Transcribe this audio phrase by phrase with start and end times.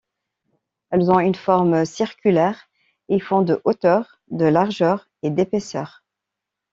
[0.89, 2.67] Elles ont une forme circulaire,
[3.07, 6.03] et font de hauteur, de largeur et d’épaisseur.